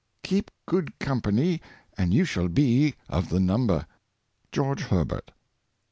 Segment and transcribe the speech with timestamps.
[0.23, 1.61] Keep good company,
[1.95, 3.85] and you shall be of the number.''—
[4.51, 5.29] George Her, BERT.